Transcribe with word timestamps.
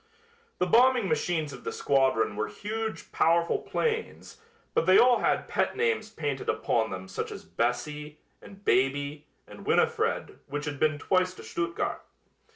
The 0.57 0.65
bombing 0.65 1.07
machines 1.07 1.53
of 1.53 1.63
the 1.63 1.71
squadron 1.71 2.35
were 2.35 2.47
huge, 2.47 3.11
powerful 3.11 3.59
planes, 3.59 4.41
but 4.73 4.87
they 4.87 4.97
all 4.97 5.19
had 5.19 5.47
pet 5.47 5.75
names 5.77 6.09
painted 6.09 6.49
upon 6.49 6.89
them 6.89 7.07
such 7.07 7.29
as 7.31 7.45
"Bessie" 7.45 8.17
and 8.41 8.65
"Baby" 8.65 9.27
and 9.47 9.63
"Winifred" 9.63 10.39
which 10.47 10.65
had 10.65 10.79
been 10.79 10.97
twice 10.97 11.35
to 11.35 11.43
Stuttgart. 11.43 12.01